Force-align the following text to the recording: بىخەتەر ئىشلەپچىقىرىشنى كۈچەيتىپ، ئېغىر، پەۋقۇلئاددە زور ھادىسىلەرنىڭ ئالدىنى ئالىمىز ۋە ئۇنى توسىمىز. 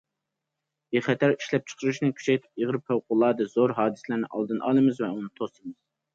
بىخەتەر 0.95 1.33
ئىشلەپچىقىرىشنى 1.35 2.09
كۈچەيتىپ، 2.21 2.63
ئېغىر، 2.65 2.79
پەۋقۇلئاددە 2.89 3.49
زور 3.53 3.75
ھادىسىلەرنىڭ 3.83 4.35
ئالدىنى 4.41 4.65
ئالىمىز 4.67 5.05
ۋە 5.07 5.13
ئۇنى 5.19 5.33
توسىمىز. 5.39 5.81